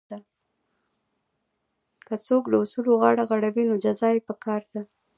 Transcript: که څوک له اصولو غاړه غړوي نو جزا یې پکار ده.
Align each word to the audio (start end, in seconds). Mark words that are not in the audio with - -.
که 2.07 2.15
څوک 2.25 2.43
له 2.51 2.57
اصولو 2.63 2.91
غاړه 3.01 3.23
غړوي 3.29 3.63
نو 3.69 3.75
جزا 3.83 4.09
یې 4.15 4.25
پکار 4.29 4.61
ده. 4.71 4.81